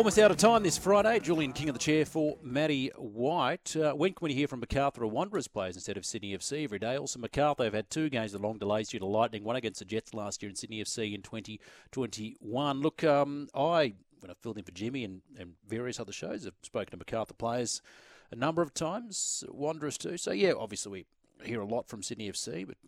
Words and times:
Almost 0.00 0.18
out 0.18 0.30
of 0.30 0.38
time 0.38 0.62
this 0.62 0.78
Friday. 0.78 1.20
Julian 1.20 1.52
King 1.52 1.68
of 1.68 1.74
the 1.74 1.78
chair 1.78 2.06
for 2.06 2.38
Matty 2.42 2.90
White. 2.96 3.76
Uh, 3.76 3.92
when 3.92 4.14
can 4.14 4.24
we 4.28 4.32
hear 4.32 4.48
from 4.48 4.60
Macarthur 4.60 5.06
Wanderers 5.06 5.46
players 5.46 5.76
instead 5.76 5.98
of 5.98 6.06
Sydney 6.06 6.34
FC 6.34 6.64
every 6.64 6.78
day? 6.78 6.96
Also, 6.96 7.18
Macarthur 7.18 7.64
have 7.64 7.74
had 7.74 7.90
two 7.90 8.08
games 8.08 8.32
with 8.32 8.40
long 8.40 8.56
delays 8.56 8.88
due 8.88 8.98
to 8.98 9.04
lightning, 9.04 9.44
one 9.44 9.56
against 9.56 9.80
the 9.80 9.84
Jets 9.84 10.14
last 10.14 10.42
year 10.42 10.48
and 10.48 10.56
Sydney 10.56 10.82
FC 10.82 11.14
in 11.14 11.20
2021. 11.20 12.80
Look, 12.80 13.04
um, 13.04 13.48
I, 13.54 13.92
when 14.20 14.30
I 14.30 14.34
filled 14.40 14.56
in 14.56 14.64
for 14.64 14.72
Jimmy 14.72 15.04
and, 15.04 15.20
and 15.38 15.52
various 15.68 16.00
other 16.00 16.12
shows, 16.12 16.44
have 16.44 16.54
spoken 16.62 16.92
to 16.92 16.96
Macarthur 16.96 17.34
players 17.34 17.82
a 18.30 18.36
number 18.36 18.62
of 18.62 18.72
times, 18.72 19.44
Wanderers 19.50 19.98
too. 19.98 20.16
So, 20.16 20.32
yeah, 20.32 20.54
obviously 20.58 21.04
we 21.40 21.46
hear 21.46 21.60
a 21.60 21.66
lot 21.66 21.88
from 21.88 22.02
Sydney 22.02 22.32
FC, 22.32 22.66
but 22.66 22.78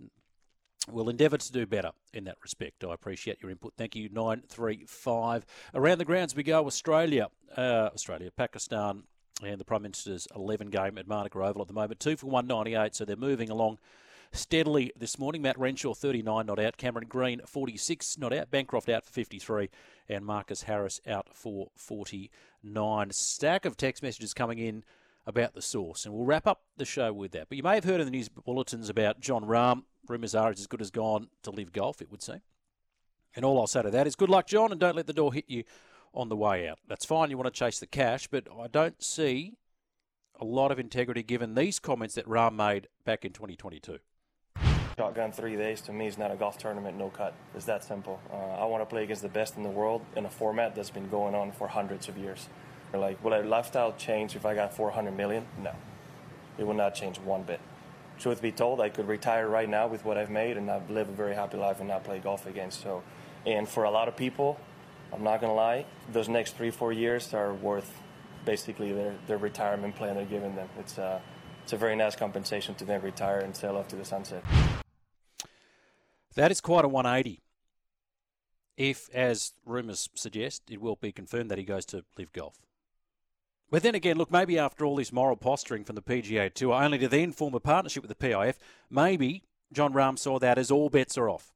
We'll 0.90 1.08
endeavour 1.08 1.38
to 1.38 1.52
do 1.52 1.66
better 1.66 1.92
in 2.12 2.24
that 2.24 2.38
respect. 2.42 2.84
I 2.84 2.92
appreciate 2.92 3.40
your 3.40 3.50
input. 3.50 3.74
Thank 3.76 3.94
you. 3.94 4.08
935. 4.08 5.46
Around 5.74 5.98
the 5.98 6.04
grounds 6.04 6.34
we 6.34 6.42
go. 6.42 6.66
Australia, 6.66 7.28
uh, 7.56 7.90
Australia, 7.94 8.30
Pakistan, 8.36 9.04
and 9.44 9.60
the 9.60 9.64
Prime 9.64 9.82
Minister's 9.82 10.26
11 10.34 10.70
game 10.70 10.98
at 10.98 11.06
Manuka 11.06 11.38
Oval 11.38 11.62
at 11.62 11.68
the 11.68 11.74
moment. 11.74 12.00
Two 12.00 12.16
for 12.16 12.26
198, 12.26 12.94
so 12.94 13.04
they're 13.04 13.16
moving 13.16 13.50
along 13.50 13.78
steadily 14.32 14.92
this 14.96 15.18
morning. 15.18 15.42
Matt 15.42 15.58
Renshaw, 15.58 15.94
39 15.94 16.46
not 16.46 16.58
out. 16.58 16.76
Cameron 16.76 17.06
Green, 17.08 17.40
46 17.46 18.18
not 18.18 18.32
out. 18.32 18.50
Bancroft 18.50 18.88
out 18.88 19.04
for 19.04 19.12
53. 19.12 19.70
And 20.08 20.24
Marcus 20.24 20.62
Harris 20.64 21.00
out 21.06 21.28
for 21.34 21.68
49. 21.76 23.10
Stack 23.10 23.64
of 23.64 23.76
text 23.76 24.02
messages 24.02 24.34
coming 24.34 24.58
in 24.58 24.84
about 25.26 25.54
the 25.54 25.62
source. 25.62 26.04
And 26.04 26.14
we'll 26.14 26.24
wrap 26.24 26.46
up 26.46 26.62
the 26.76 26.84
show 26.84 27.12
with 27.12 27.32
that. 27.32 27.48
But 27.48 27.56
you 27.56 27.62
may 27.62 27.76
have 27.76 27.84
heard 27.84 28.00
in 28.00 28.06
the 28.06 28.10
news 28.10 28.28
bulletins 28.28 28.88
about 28.88 29.20
Jon 29.20 29.44
Rahm 29.44 29.84
rumours 30.12 30.34
are 30.34 30.50
it's 30.50 30.60
as 30.60 30.66
good 30.66 30.82
as 30.82 30.90
gone 30.90 31.28
to 31.42 31.50
LIV 31.50 31.72
golf, 31.72 32.02
it 32.02 32.10
would 32.10 32.22
seem. 32.22 32.42
And 33.34 33.44
all 33.44 33.58
I'll 33.58 33.66
say 33.66 33.82
to 33.82 33.90
that 33.90 34.06
is 34.06 34.14
good 34.14 34.28
luck, 34.28 34.46
Jon, 34.46 34.70
and 34.70 34.80
don't 34.80 34.94
let 34.94 35.06
the 35.06 35.12
door 35.12 35.32
hit 35.32 35.46
you 35.48 35.64
on 36.14 36.28
the 36.28 36.36
way 36.36 36.68
out. 36.68 36.78
That's 36.86 37.06
fine, 37.06 37.30
you 37.30 37.38
want 37.38 37.52
to 37.52 37.58
chase 37.58 37.80
the 37.80 37.86
cash, 37.86 38.28
but 38.28 38.46
I 38.56 38.68
don't 38.68 39.02
see 39.02 39.54
a 40.38 40.44
lot 40.44 40.70
of 40.70 40.78
integrity 40.78 41.22
given 41.22 41.54
these 41.54 41.78
comments 41.78 42.14
that 42.14 42.26
Rahm 42.26 42.54
made 42.54 42.88
back 43.04 43.24
in 43.24 43.32
2022. 43.32 43.98
Shotgun 44.98 45.32
three 45.32 45.56
days 45.56 45.80
to 45.82 45.92
me 45.92 46.06
is 46.06 46.18
not 46.18 46.30
a 46.30 46.36
golf 46.36 46.58
tournament, 46.58 46.98
no 46.98 47.08
cut. 47.08 47.34
It's 47.54 47.64
that 47.64 47.82
simple. 47.82 48.20
Uh, 48.30 48.36
I 48.36 48.66
want 48.66 48.82
to 48.82 48.86
play 48.86 49.04
against 49.04 49.22
the 49.22 49.28
best 49.28 49.56
in 49.56 49.62
the 49.62 49.70
world 49.70 50.02
in 50.16 50.26
a 50.26 50.30
format 50.30 50.74
that's 50.74 50.90
been 50.90 51.08
going 51.08 51.34
on 51.34 51.50
for 51.52 51.66
hundreds 51.66 52.08
of 52.08 52.18
years. 52.18 52.48
Like, 52.92 53.24
will 53.24 53.32
our 53.32 53.42
lifestyle 53.42 53.94
change 53.94 54.36
if 54.36 54.44
I 54.44 54.54
got 54.54 54.74
400 54.74 55.16
million? 55.16 55.46
No. 55.58 55.72
It 56.58 56.66
will 56.66 56.74
not 56.74 56.94
change 56.94 57.18
one 57.18 57.42
bit 57.42 57.60
truth 58.22 58.40
be 58.40 58.52
told, 58.52 58.80
I 58.80 58.88
could 58.88 59.08
retire 59.08 59.48
right 59.48 59.68
now 59.68 59.88
with 59.88 60.04
what 60.04 60.16
I've 60.16 60.30
made 60.30 60.56
and 60.56 60.70
I've 60.70 60.88
lived 60.88 61.10
a 61.10 61.12
very 61.12 61.34
happy 61.34 61.56
life 61.56 61.80
and 61.80 61.88
not 61.88 62.04
play 62.04 62.20
golf 62.20 62.46
again. 62.46 62.70
So, 62.70 63.02
and 63.44 63.68
for 63.68 63.84
a 63.84 63.90
lot 63.90 64.08
of 64.08 64.16
people, 64.16 64.58
I'm 65.12 65.24
not 65.24 65.40
gonna 65.40 65.54
lie, 65.54 65.84
those 66.12 66.28
next 66.28 66.56
three, 66.56 66.70
four 66.70 66.92
years 66.92 67.34
are 67.34 67.52
worth 67.52 68.00
basically 68.44 68.92
their, 68.92 69.14
their 69.26 69.38
retirement 69.38 69.96
plan 69.96 70.14
they're 70.14 70.24
giving 70.24 70.54
them. 70.54 70.68
It's 70.78 70.98
a, 70.98 71.04
uh, 71.04 71.20
it's 71.62 71.72
a 71.72 71.76
very 71.76 71.94
nice 71.94 72.16
compensation 72.16 72.74
to 72.76 72.84
then 72.84 73.02
retire 73.02 73.38
and 73.38 73.54
sail 73.54 73.76
off 73.76 73.86
to 73.88 73.96
the 73.96 74.04
sunset. 74.04 74.44
That 76.34 76.50
is 76.50 76.60
quite 76.60 76.84
a 76.84 76.88
180. 76.88 77.40
If, 78.76 79.08
as 79.14 79.52
rumours 79.64 80.08
suggest, 80.14 80.62
it 80.70 80.80
will 80.80 80.96
be 80.96 81.12
confirmed 81.12 81.50
that 81.50 81.58
he 81.58 81.64
goes 81.64 81.84
to 81.86 82.04
LIV 82.18 82.32
golf. 82.32 82.56
But 83.72 83.82
then 83.82 83.94
again, 83.94 84.18
look, 84.18 84.30
maybe 84.30 84.58
after 84.58 84.84
all 84.84 84.96
this 84.96 85.14
moral 85.14 85.34
posturing 85.34 85.82
from 85.82 85.94
the 85.94 86.02
PGA 86.02 86.52
Tour, 86.52 86.74
only 86.74 86.98
to 86.98 87.08
then 87.08 87.32
form 87.32 87.54
a 87.54 87.58
partnership 87.58 88.02
with 88.02 88.10
the 88.10 88.26
PIF, 88.28 88.56
maybe 88.90 89.44
Jon 89.72 89.94
Rahm 89.94 90.18
saw 90.18 90.38
that 90.38 90.58
as 90.58 90.70
all 90.70 90.90
bets 90.90 91.16
are 91.16 91.30
off. 91.30 91.54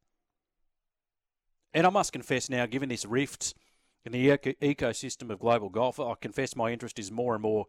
And 1.74 1.86
I 1.86 1.90
must 1.90 2.14
confess 2.14 2.48
now, 2.48 2.64
given 2.64 2.88
this 2.88 3.04
rift 3.04 3.52
in 4.06 4.12
the 4.12 4.30
eco- 4.30 4.54
ecosystem 4.62 5.28
of 5.28 5.40
global 5.40 5.68
golf, 5.68 6.00
I 6.00 6.14
confess 6.18 6.56
my 6.56 6.72
interest 6.72 6.98
is 6.98 7.12
more 7.12 7.34
and 7.34 7.42
more 7.42 7.66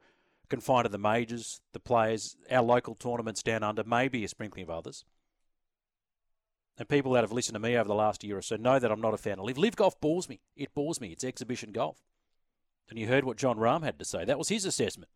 confined 0.47 0.85
to 0.85 0.89
the 0.89 0.97
majors, 0.97 1.59
the 1.73 1.81
players, 1.81 2.37
our 2.49 2.63
local 2.63 2.95
tournaments 2.95 3.43
down 3.43 3.63
under, 3.63 3.83
maybe 3.83 4.23
a 4.23 4.29
sprinkling 4.29 4.63
of 4.63 4.69
others. 4.69 5.03
And 6.77 6.87
people 6.87 7.11
that 7.11 7.23
have 7.25 7.33
listened 7.33 7.55
to 7.55 7.59
me 7.59 7.75
over 7.75 7.89
the 7.89 7.93
last 7.93 8.23
year 8.23 8.37
or 8.37 8.41
so 8.41 8.55
know 8.55 8.79
that 8.79 8.93
I'm 8.93 9.01
not 9.01 9.13
a 9.13 9.17
fan 9.17 9.39
of 9.39 9.45
live. 9.45 9.57
LIV 9.57 9.75
golf 9.75 9.99
bores 9.99 10.29
me. 10.29 10.39
It 10.55 10.73
bores 10.73 11.01
me. 11.01 11.09
It's 11.09 11.25
exhibition 11.25 11.73
golf. 11.73 12.01
And 12.89 12.97
you 12.97 13.07
heard 13.07 13.25
what 13.25 13.37
Jon 13.37 13.57
Rahm 13.57 13.83
had 13.83 13.99
to 13.99 14.05
say. 14.05 14.23
That 14.25 14.37
was 14.37 14.49
his 14.49 14.65
assessment. 14.65 15.11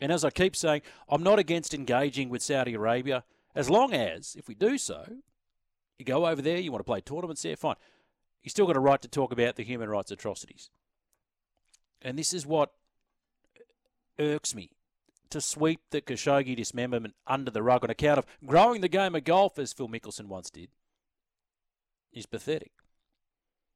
And 0.00 0.12
as 0.12 0.24
I 0.24 0.30
keep 0.30 0.54
saying, 0.54 0.82
I'm 1.08 1.22
not 1.22 1.38
against 1.38 1.74
engaging 1.74 2.28
with 2.28 2.42
Saudi 2.42 2.74
Arabia 2.74 3.24
as 3.54 3.68
long 3.68 3.92
as, 3.92 4.36
if 4.38 4.46
we 4.46 4.54
do 4.54 4.78
so, 4.78 5.04
you 5.98 6.04
go 6.04 6.26
over 6.26 6.40
there, 6.40 6.58
you 6.58 6.70
want 6.70 6.80
to 6.80 6.84
play 6.84 7.00
tournaments 7.00 7.42
there, 7.42 7.56
fine. 7.56 7.74
You 8.42 8.50
still 8.50 8.66
got 8.66 8.76
a 8.76 8.80
right 8.80 9.02
to 9.02 9.08
talk 9.08 9.32
about 9.32 9.56
the 9.56 9.64
human 9.64 9.88
rights 9.88 10.12
atrocities. 10.12 10.70
And 12.00 12.16
this 12.16 12.32
is 12.32 12.46
what 12.46 12.72
irks 14.18 14.54
me 14.54 14.70
to 15.30 15.40
sweep 15.40 15.80
the 15.90 16.00
Khashoggi 16.00 16.56
dismemberment 16.56 17.14
under 17.26 17.50
the 17.50 17.62
rug 17.62 17.82
on 17.82 17.90
account 17.90 18.18
of 18.18 18.26
growing 18.46 18.80
the 18.80 18.88
game 18.88 19.14
of 19.14 19.24
golf, 19.24 19.58
as 19.58 19.72
Phil 19.72 19.88
Mickelson 19.88 20.26
once 20.26 20.50
did, 20.50 20.68
is 22.12 22.26
pathetic. 22.26 22.70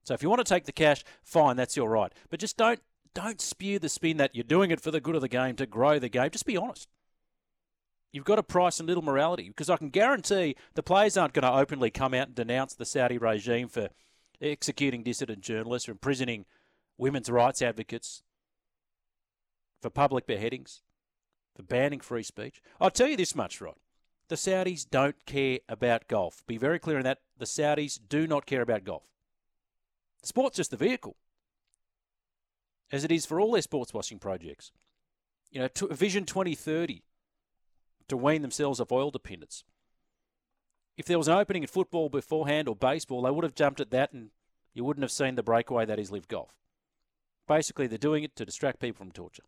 So 0.05 0.15
if 0.15 0.23
you 0.23 0.29
want 0.29 0.45
to 0.45 0.55
take 0.55 0.65
the 0.65 0.73
cash, 0.73 1.05
fine, 1.23 1.57
that's 1.57 1.77
your 1.77 1.91
right. 1.91 2.13
But 2.31 2.41
just 2.41 2.57
don't 2.57 2.81
don't 3.15 3.41
spew 3.41 3.79
the 3.79 3.91
spin 3.91 4.17
that 4.17 4.35
you're 4.35 4.43
doing 4.43 4.71
it 4.71 4.81
for 4.81 4.91
the 4.91 5.01
good 5.01 5.15
of 5.15 5.21
the 5.21 5.29
game 5.29 5.55
to 5.57 5.67
grow 5.67 5.99
the 5.99 6.09
game. 6.09 6.31
Just 6.31 6.47
be 6.47 6.57
honest. 6.57 6.89
You've 8.11 8.25
got 8.25 8.37
to 8.37 8.43
price 8.43 8.81
a 8.81 8.85
little 8.85 9.03
morality 9.03 9.49
because 9.49 9.71
I 9.71 9.77
can 9.77 9.91
guarantee 9.91 10.57
the 10.75 10.83
players 10.83 11.17
aren't 11.17 11.35
going 11.35 11.43
to 11.43 11.53
openly 11.53 11.91
come 11.91 12.15
out 12.15 12.29
and 12.29 12.35
denounce 12.35 12.75
the 12.75 12.85
Saudi 12.85 13.19
regime 13.19 13.69
for 13.69 13.89
executing 14.41 15.03
dissident 15.03 15.41
journalists 15.41 15.89
or 15.89 15.93
imprisoning 15.93 16.45
women's 16.99 17.31
rights 17.31 17.63
advocates, 17.63 18.23
for 19.81 19.91
public 19.91 20.27
beheadings, 20.27 20.83
for 21.57 21.63
banning 21.63 22.01
free 22.01 22.23
speech. 22.23 22.63
I'll 22.81 22.91
tell 22.91 23.09
you 23.09 23.17
this 23.17 23.35
much, 23.35 23.61
right? 23.61 23.75
The 24.29 24.37
Saudis 24.37 24.89
don't 24.89 25.27
care 25.27 25.59
about 25.69 26.09
golf. 26.09 26.45
Be 26.47 26.57
very 26.57 26.79
clear 26.79 26.99
on 26.99 27.05
that. 27.05 27.19
The 27.39 27.45
Saudis 27.45 27.99
do 28.09 28.27
not 28.27 28.47
care 28.47 28.63
about 28.63 28.85
golf. 28.85 29.12
Sport's 30.23 30.57
just 30.57 30.71
the 30.71 30.77
vehicle, 30.77 31.17
as 32.91 33.05
it 33.05 33.11
is 33.11 33.27
for 33.27 33.41
all 33.41 33.53
their 33.53 33.63
sports 33.63 33.93
washing 33.93 34.19
projects. 34.19 34.71
You 35.51 35.61
know, 35.61 35.69
Vision 35.91 36.25
2030 36.25 37.03
to 38.09 38.17
wean 38.17 38.43
themselves 38.43 38.81
off 38.81 38.93
oil 38.93 39.11
dependence. 39.11 39.65
If 40.97 41.07
there 41.07 41.19
was 41.19 41.29
an 41.29 41.35
opening 41.35 41.63
in 41.63 41.69
football 41.69 42.09
beforehand 42.09 42.69
or 42.69 42.77
baseball, 42.77 43.23
they 43.23 43.31
would 43.31 43.45
have 43.45 43.55
jumped 43.55 43.81
at 43.81 43.91
that 43.91 44.13
and 44.13 44.31
you 44.75 44.85
wouldn't 44.85 45.03
have 45.03 45.11
seen 45.11 45.35
the 45.35 45.43
breakaway 45.43 45.85
that 45.87 45.99
is 45.99 46.11
LIV 46.11 46.29
golf. 46.29 46.55
Basically, 47.49 47.87
they're 47.87 47.99
doing 47.99 48.25
it 48.25 48.37
to 48.37 48.45
distract 48.45 48.81
people 48.81 48.99
from 48.99 49.13
torture. 49.13 49.43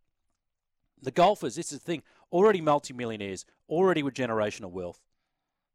The 1.01 1.11
golfers, 1.11 1.57
this 1.57 1.73
is 1.73 1.79
the 1.79 1.85
thing, 1.85 2.03
already 2.33 2.61
multimillionaires, 2.61 3.45
already 3.69 4.03
with 4.03 4.15
generational 4.15 4.71
wealth. 4.71 5.01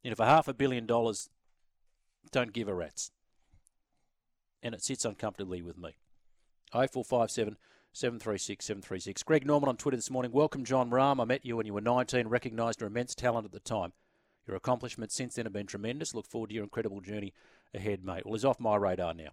You 0.04 0.12
know, 0.12 0.16
for 0.16 0.26
half 0.26 0.48
a 0.48 0.54
billion 0.54 0.86
dollars, 0.86 1.30
don't 2.32 2.54
give 2.54 2.68
a 2.68 2.74
rat's 2.74 3.12
and 4.62 4.74
it 4.74 4.84
sits 4.84 5.06
uncomfortably 5.06 5.62
with 5.62 5.78
me. 5.78 5.98
0457 6.72 7.58
736 7.92 8.66
736. 8.66 9.24
Greg 9.24 9.46
Norman 9.46 9.70
on 9.70 9.78
Twitter 9.78 9.98
this 9.98 10.12
morning. 10.12 10.32
Welcome, 10.32 10.64
Jon 10.64 10.92
Rahm. 10.92 11.20
I 11.20 11.26
met 11.26 11.46
you 11.46 11.58
when 11.58 11.66
you 11.66 11.74
were 11.74 11.82
19, 11.82 12.28
recognised 12.28 12.82
your 12.82 12.88
immense 12.88 13.16
talent 13.16 13.46
at 13.46 13.52
the 13.52 13.60
time. 13.60 13.94
Your 14.48 14.56
accomplishments 14.56 15.16
since 15.16 15.36
then 15.36 15.46
have 15.46 15.54
been 15.54 15.68
tremendous. 15.68 16.14
Look 16.14 16.28
forward 16.28 16.50
to 16.50 16.56
your 16.56 16.64
incredible 16.64 17.02
journey 17.02 17.34
ahead, 17.74 18.04
mate. 18.04 18.26
Well, 18.26 18.34
he's 18.34 18.46
off 18.46 18.60
my 18.60 18.76
radar 18.76 19.14
now. 19.14 19.30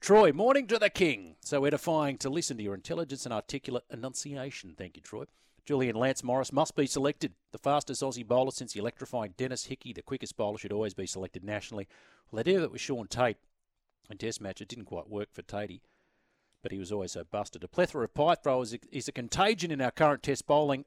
Troy, 0.00 0.32
morning 0.32 0.66
to 0.66 0.78
the 0.78 0.90
king. 0.90 1.36
So 1.40 1.64
edifying 1.64 2.18
to 2.18 2.30
listen 2.30 2.56
to 2.56 2.62
your 2.62 2.74
intelligence 2.74 3.24
and 3.24 3.32
articulate 3.32 3.84
enunciation. 3.90 4.74
Thank 4.76 4.96
you, 4.96 5.02
Troy. 5.02 5.24
Julian 5.64 5.94
Lance 5.94 6.24
Morris 6.24 6.52
must 6.52 6.74
be 6.74 6.86
selected. 6.86 7.34
The 7.52 7.58
fastest 7.58 8.02
Aussie 8.02 8.26
bowler 8.26 8.50
since 8.50 8.72
the 8.72 8.80
electrifying 8.80 9.34
Dennis 9.36 9.66
Hickey. 9.66 9.92
The 9.92 10.02
quickest 10.02 10.36
bowler 10.36 10.58
should 10.58 10.72
always 10.72 10.94
be 10.94 11.06
selected 11.06 11.44
nationally. 11.44 11.86
Well, 12.30 12.42
they 12.42 12.52
did 12.52 12.62
it 12.62 12.72
with 12.72 12.80
Shaun 12.80 13.06
Tait 13.06 13.36
in 14.10 14.18
Test 14.18 14.40
match. 14.40 14.60
It 14.60 14.68
didn't 14.68 14.86
quite 14.86 15.08
work 15.08 15.28
for 15.32 15.42
Tatey, 15.42 15.80
but 16.62 16.72
he 16.72 16.78
was 16.78 16.92
always 16.92 17.12
so 17.12 17.24
busted. 17.24 17.64
A 17.64 17.68
plethora 17.68 18.04
of 18.04 18.14
pie 18.14 18.34
throwers 18.34 18.74
is 18.90 19.08
a 19.08 19.12
contagion 19.12 19.70
in 19.70 19.80
our 19.80 19.90
current 19.90 20.22
Test 20.22 20.46
bowling. 20.46 20.84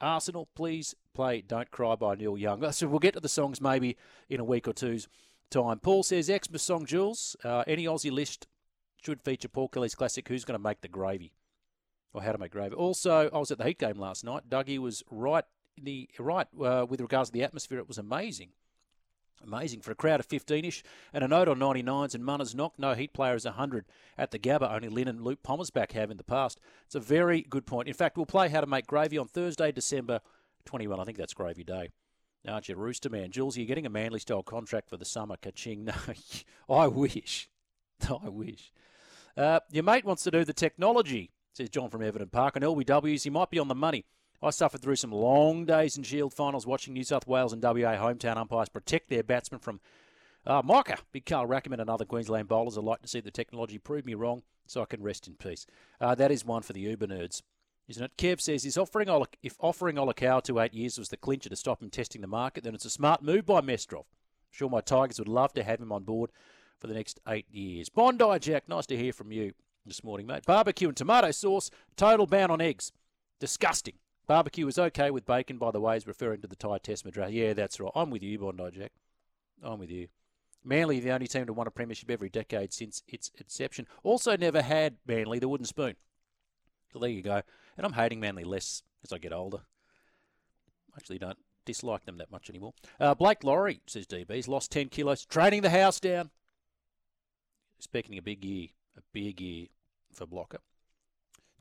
Arsenal, 0.00 0.48
please 0.54 0.94
play 1.14 1.40
Don't 1.40 1.70
Cry 1.70 1.94
by 1.94 2.14
Neil 2.14 2.36
Young. 2.36 2.62
So 2.72 2.88
we'll 2.88 2.98
get 2.98 3.14
to 3.14 3.20
the 3.20 3.28
songs 3.28 3.60
maybe 3.60 3.96
in 4.28 4.40
a 4.40 4.44
week 4.44 4.68
or 4.68 4.72
two's 4.72 5.08
time. 5.50 5.78
Paul 5.78 6.02
says, 6.02 6.26
Xmas 6.26 6.62
song, 6.62 6.84
Jules. 6.84 7.36
Uh, 7.44 7.64
any 7.66 7.84
Aussie 7.84 8.10
list 8.12 8.46
should 9.02 9.22
feature 9.22 9.48
Paul 9.48 9.68
Kelly's 9.68 9.94
classic 9.94 10.28
Who's 10.28 10.44
Going 10.44 10.58
to 10.58 10.62
Make 10.62 10.80
the 10.80 10.88
Gravy? 10.88 11.32
Or 12.12 12.22
How 12.22 12.32
to 12.32 12.38
Make 12.38 12.52
Gravy. 12.52 12.74
Also, 12.74 13.30
I 13.32 13.38
was 13.38 13.50
at 13.50 13.58
the 13.58 13.64
Heat 13.64 13.78
game 13.78 13.98
last 13.98 14.24
night. 14.24 14.48
Dougie 14.48 14.78
was 14.78 15.02
right 15.10 15.44
the 15.80 16.08
right 16.18 16.46
uh, 16.62 16.86
with 16.88 17.00
regards 17.00 17.30
to 17.30 17.32
the 17.32 17.42
atmosphere. 17.42 17.78
It 17.78 17.88
was 17.88 17.98
amazing. 17.98 18.50
Amazing 19.42 19.80
for 19.80 19.90
a 19.90 19.94
crowd 19.94 20.20
of 20.20 20.28
15ish. 20.28 20.82
And 21.12 21.24
a 21.24 21.28
note 21.28 21.48
on 21.48 21.58
99s 21.58 22.14
and 22.14 22.24
Munners 22.24 22.54
knock. 22.54 22.74
No 22.78 22.94
Heat 22.94 23.12
player 23.12 23.34
is 23.34 23.44
100 23.44 23.84
at 24.16 24.30
the 24.30 24.38
Gabba. 24.38 24.72
Only 24.72 24.88
Lynn 24.88 25.08
and 25.08 25.22
Luke 25.22 25.42
Pomersbach 25.42 25.92
have 25.92 26.10
in 26.10 26.16
the 26.16 26.24
past. 26.24 26.60
It's 26.86 26.94
a 26.94 27.00
very 27.00 27.42
good 27.42 27.66
point. 27.66 27.88
In 27.88 27.94
fact, 27.94 28.16
we'll 28.16 28.26
play 28.26 28.48
How 28.48 28.60
to 28.60 28.66
Make 28.66 28.86
Gravy 28.86 29.18
on 29.18 29.28
Thursday, 29.28 29.72
December 29.72 30.20
21. 30.64 30.98
I 30.98 31.04
think 31.04 31.18
that's 31.18 31.34
Gravy 31.34 31.64
Day. 31.64 31.90
Aren't 32.46 32.68
you, 32.68 32.76
Rooster 32.76 33.08
Man? 33.08 33.30
Jules, 33.30 33.56
you're 33.56 33.66
getting 33.66 33.86
a 33.86 33.90
manly 33.90 34.18
style 34.18 34.42
contract 34.42 34.90
for 34.90 34.96
the 34.96 35.04
summer. 35.04 35.36
Kaching. 35.36 35.84
No, 36.68 36.74
I 36.74 36.86
wish. 36.88 37.48
I 38.08 38.28
wish. 38.28 38.72
Uh, 39.36 39.60
your 39.70 39.84
mate 39.84 40.04
wants 40.04 40.22
to 40.24 40.30
do 40.30 40.44
the 40.44 40.52
technology, 40.52 41.32
says 41.52 41.70
John 41.70 41.90
from 41.90 42.02
Everton 42.02 42.28
Park. 42.28 42.56
And 42.56 42.64
LBWs, 42.64 43.24
he 43.24 43.30
might 43.30 43.50
be 43.50 43.58
on 43.58 43.68
the 43.68 43.74
money. 43.74 44.04
I 44.44 44.50
suffered 44.50 44.82
through 44.82 44.96
some 44.96 45.10
long 45.10 45.64
days 45.64 45.96
in 45.96 46.02
Shield 46.02 46.34
finals 46.34 46.66
watching 46.66 46.92
New 46.92 47.04
South 47.04 47.26
Wales 47.26 47.54
and 47.54 47.62
WA 47.62 47.96
hometown 47.96 48.36
umpires 48.36 48.68
protect 48.68 49.08
their 49.08 49.22
batsmen 49.22 49.58
from 49.58 49.80
uh, 50.46 50.60
Micah. 50.62 50.98
Big 51.12 51.24
Carl 51.24 51.46
Rackemann 51.46 51.80
and 51.80 51.88
other 51.88 52.04
Queensland 52.04 52.46
bowlers. 52.46 52.76
I'd 52.76 52.84
like 52.84 53.00
to 53.00 53.08
see 53.08 53.20
the 53.20 53.30
technology 53.30 53.78
prove 53.78 54.04
me 54.04 54.12
wrong 54.12 54.42
so 54.66 54.82
I 54.82 54.84
can 54.84 55.02
rest 55.02 55.26
in 55.26 55.34
peace. 55.34 55.66
Uh, 55.98 56.14
that 56.16 56.30
is 56.30 56.44
one 56.44 56.60
for 56.60 56.74
the 56.74 56.80
Uber 56.80 57.06
nerds, 57.06 57.40
isn't 57.88 58.04
it? 58.04 58.16
Kev 58.18 58.38
says, 58.38 58.66
is 58.66 58.76
offering 58.76 59.08
Ola, 59.08 59.26
if 59.42 59.56
offering 59.60 59.96
Olakau 59.96 60.42
to 60.42 60.60
eight 60.60 60.74
years 60.74 60.98
was 60.98 61.08
the 61.08 61.16
clincher 61.16 61.48
to 61.48 61.56
stop 61.56 61.82
him 61.82 61.88
testing 61.88 62.20
the 62.20 62.26
market, 62.26 62.64
then 62.64 62.74
it's 62.74 62.84
a 62.84 62.90
smart 62.90 63.22
move 63.22 63.46
by 63.46 63.62
Mestrov. 63.62 64.04
Sure 64.50 64.68
my 64.68 64.82
Tigers 64.82 65.18
would 65.18 65.28
love 65.28 65.54
to 65.54 65.64
have 65.64 65.80
him 65.80 65.90
on 65.90 66.04
board 66.04 66.30
for 66.78 66.86
the 66.86 66.94
next 66.94 67.18
eight 67.26 67.46
years. 67.50 67.88
Bondi 67.88 68.38
Jack, 68.40 68.68
nice 68.68 68.86
to 68.86 68.96
hear 68.96 69.12
from 69.14 69.32
you 69.32 69.52
this 69.86 70.04
morning, 70.04 70.26
mate. 70.26 70.44
Barbecue 70.44 70.88
and 70.88 70.96
tomato 70.96 71.30
sauce, 71.30 71.70
total 71.96 72.26
ban 72.26 72.50
on 72.50 72.60
eggs. 72.60 72.92
Disgusting. 73.40 73.94
Barbecue 74.26 74.66
is 74.66 74.78
okay 74.78 75.10
with 75.10 75.26
bacon, 75.26 75.58
by 75.58 75.70
the 75.70 75.80
way, 75.80 75.96
is 75.96 76.06
referring 76.06 76.40
to 76.40 76.46
the 76.46 76.56
Thai 76.56 76.78
Test 76.78 77.04
Madras. 77.04 77.32
Yeah, 77.32 77.52
that's 77.52 77.78
right. 77.78 77.92
I'm 77.94 78.10
with 78.10 78.22
you, 78.22 78.38
Bondi 78.38 78.70
Jack. 78.72 78.92
I'm 79.62 79.78
with 79.78 79.90
you. 79.90 80.08
Manly, 80.64 80.98
the 80.98 81.10
only 81.10 81.26
team 81.26 81.46
to 81.46 81.52
win 81.52 81.66
a 81.66 81.70
premiership 81.70 82.10
every 82.10 82.30
decade 82.30 82.72
since 82.72 83.02
its 83.06 83.30
inception. 83.36 83.86
Also, 84.02 84.34
never 84.36 84.62
had 84.62 84.96
Manly 85.06 85.38
the 85.38 85.48
wooden 85.48 85.66
spoon. 85.66 85.94
So 86.92 86.98
there 86.98 87.10
you 87.10 87.20
go. 87.20 87.42
And 87.76 87.84
I'm 87.84 87.92
hating 87.92 88.20
Manly 88.20 88.44
less 88.44 88.82
as 89.04 89.12
I 89.12 89.18
get 89.18 89.32
older. 89.32 89.60
Actually, 90.96 91.18
don't 91.18 91.38
dislike 91.66 92.06
them 92.06 92.16
that 92.18 92.30
much 92.30 92.48
anymore. 92.48 92.72
Uh, 92.98 93.14
Blake 93.14 93.44
Laurie 93.44 93.80
says 93.86 94.06
DB's 94.06 94.48
lost 94.48 94.70
10 94.70 94.88
kilos, 94.88 95.26
training 95.26 95.62
the 95.62 95.70
house 95.70 96.00
down. 96.00 96.30
Speaking 97.78 98.16
of 98.16 98.24
big 98.24 98.44
year, 98.44 98.68
a 98.96 99.00
big 99.12 99.40
year 99.40 99.66
for 100.12 100.26
Blocker. 100.26 100.60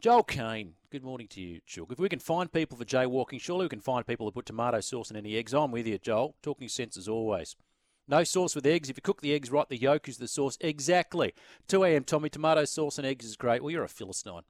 Joel 0.04 0.24
Kane, 0.24 0.74
good 0.92 1.02
morning 1.06 1.30
to 1.30 1.40
you, 1.40 1.62
Chook. 1.66 1.94
If 1.94 1.98
we 1.98 2.10
can 2.10 2.20
find 2.20 2.52
people 2.52 2.76
for 2.76 2.84
jaywalking, 2.84 3.40
surely 3.40 3.64
we 3.64 3.70
can 3.70 3.80
find 3.80 4.06
people 4.06 4.26
who 4.26 4.32
put 4.32 4.46
tomato 4.46 4.82
sauce 4.82 5.10
in 5.10 5.16
any 5.16 5.38
eggs. 5.38 5.54
I'm 5.54 5.72
with 5.72 5.88
you, 5.88 5.98
Joel. 5.98 6.36
Talking 6.44 6.68
sense 6.68 6.98
as 6.98 7.08
always. 7.08 7.56
No 8.06 8.26
sauce 8.26 8.54
with 8.54 8.66
eggs. 8.66 8.90
If 8.90 8.98
you 8.98 9.02
cook 9.02 9.22
the 9.22 9.34
eggs 9.34 9.50
right, 9.50 9.70
the 9.70 9.78
yolk 9.78 10.10
is 10.10 10.18
the 10.18 10.28
sauce. 10.28 10.58
Exactly. 10.60 11.34
2 11.70 11.86
a.m. 11.86 12.04
Tommy, 12.04 12.28
tomato 12.28 12.66
sauce 12.66 12.98
and 12.98 13.08
eggs 13.08 13.24
is 13.24 13.38
great. 13.38 13.64
Well, 13.64 13.72
you're 13.72 13.86
a 13.86 13.88
Philistine. 13.88 14.42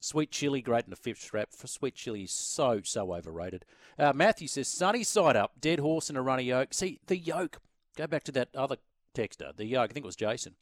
Sweet 0.00 0.32
chili, 0.32 0.60
great 0.60 0.88
in 0.88 0.92
a 0.92 0.96
fifth 0.96 1.22
strap. 1.22 1.52
For 1.52 1.68
sweet 1.68 1.94
chili 1.94 2.24
is 2.24 2.32
so, 2.32 2.80
so 2.82 3.14
overrated. 3.14 3.64
Uh, 3.96 4.12
Matthew 4.12 4.48
says, 4.48 4.66
sunny 4.66 5.04
side 5.04 5.36
up, 5.36 5.60
dead 5.60 5.78
horse 5.78 6.08
and 6.08 6.18
a 6.18 6.22
runny 6.22 6.42
yolk. 6.42 6.74
See, 6.74 6.98
the 7.06 7.16
yolk. 7.16 7.60
Go 7.96 8.08
back 8.08 8.24
to 8.24 8.32
that 8.32 8.48
other 8.56 8.78
texter, 9.14 9.56
the 9.56 9.66
yolk. 9.66 9.90
I 9.90 9.92
think 9.92 10.04
it 10.04 10.08
was 10.08 10.16
Jason. 10.16 10.56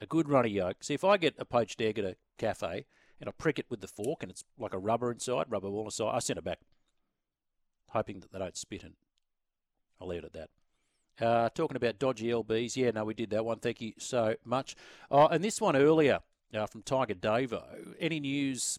A 0.00 0.06
good 0.06 0.28
runny 0.28 0.50
yolk. 0.50 0.82
See, 0.82 0.94
if 0.94 1.04
I 1.04 1.16
get 1.16 1.36
a 1.38 1.44
poached 1.44 1.80
egg 1.80 1.96
at 2.00 2.04
a 2.04 2.16
cafe 2.36 2.86
and 3.20 3.28
I 3.28 3.32
prick 3.32 3.58
it 3.58 3.66
with 3.68 3.80
the 3.80 3.86
fork, 3.86 4.22
and 4.22 4.30
it's 4.30 4.44
like 4.58 4.74
a 4.74 4.78
rubber 4.78 5.10
inside, 5.12 5.46
rubber 5.48 5.68
ball 5.68 5.84
inside. 5.84 6.14
I 6.14 6.18
send 6.20 6.38
it 6.38 6.44
back, 6.44 6.60
hoping 7.90 8.20
that 8.20 8.32
they 8.32 8.38
don't 8.38 8.56
spit 8.56 8.82
it. 8.82 8.92
I'll 10.00 10.08
leave 10.08 10.24
it 10.24 10.26
at 10.26 10.32
that. 10.32 10.50
Uh, 11.24 11.48
talking 11.50 11.76
about 11.76 11.98
dodgy 11.98 12.28
LBs, 12.28 12.76
yeah, 12.76 12.90
no, 12.92 13.04
we 13.04 13.14
did 13.14 13.30
that 13.30 13.44
one. 13.44 13.58
Thank 13.58 13.82
you 13.82 13.92
so 13.98 14.36
much. 14.44 14.74
Uh, 15.10 15.26
and 15.26 15.44
this 15.44 15.60
one 15.60 15.76
earlier 15.76 16.20
uh, 16.54 16.66
from 16.66 16.82
Tiger 16.82 17.14
Davo. 17.14 17.94
Any 17.98 18.20
news 18.20 18.78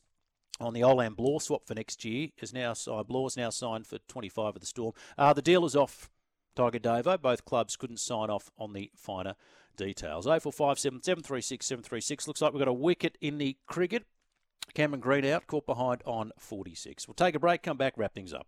on 0.59 0.73
the 0.73 0.81
Olam 0.81 1.15
Blore 1.15 1.39
swap 1.39 1.67
for 1.67 1.75
next 1.75 2.03
year? 2.03 2.29
Is 2.41 2.53
now. 2.53 2.73
Blore's 3.07 3.37
now 3.37 3.51
signed 3.51 3.85
for 3.85 3.99
25 4.07 4.55
of 4.55 4.59
the 4.59 4.65
Storm. 4.65 4.93
Uh, 5.17 5.33
the 5.33 5.41
deal 5.41 5.65
is 5.65 5.75
off. 5.75 6.09
Tiger 6.55 6.79
Davo. 6.79 7.21
Both 7.21 7.45
clubs 7.45 7.75
couldn't 7.75 7.99
sign 7.99 8.29
off 8.29 8.49
on 8.57 8.73
the 8.73 8.91
finer 8.95 9.35
details. 9.77 10.25
0457 10.25 11.03
736 11.03 11.65
736. 11.65 12.27
Looks 12.27 12.41
like 12.41 12.53
we've 12.53 12.59
got 12.59 12.67
a 12.67 12.73
wicket 12.73 13.17
in 13.21 13.37
the 13.37 13.57
cricket. 13.67 14.05
Cameron 14.73 15.01
Green 15.01 15.25
out, 15.25 15.47
caught 15.47 15.65
behind 15.65 16.01
on 16.05 16.31
46. 16.37 17.07
We'll 17.07 17.15
take 17.15 17.35
a 17.35 17.39
break, 17.39 17.63
come 17.63 17.77
back, 17.77 17.93
wrap 17.97 18.13
things 18.13 18.33
up. 18.33 18.47